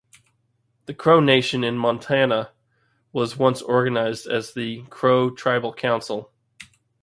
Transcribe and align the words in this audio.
The 0.87 0.95
Crow 0.95 1.19
Nation 1.19 1.63
in 1.63 1.77
Montana 1.77 2.53
was 3.13 3.37
once 3.37 3.61
organized 3.61 4.25
as 4.25 4.51
the 4.55 4.81
Crow 4.89 5.29
Tribal 5.29 5.75
Council. 5.75 6.31